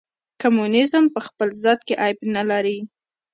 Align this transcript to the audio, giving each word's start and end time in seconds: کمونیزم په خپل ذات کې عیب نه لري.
کمونیزم 0.41 1.05
په 1.13 1.19
خپل 1.27 1.47
ذات 1.63 1.79
کې 1.87 1.93
عیب 2.03 2.19
نه 2.35 2.43
لري. 2.49 2.77